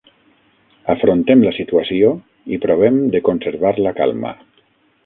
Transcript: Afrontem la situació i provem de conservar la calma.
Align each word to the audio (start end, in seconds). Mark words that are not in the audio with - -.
Afrontem 0.93 1.43
la 1.47 1.53
situació 1.57 2.11
i 2.57 2.61
provem 2.65 3.01
de 3.17 3.23
conservar 3.31 3.77
la 3.87 3.97
calma. 4.03 4.35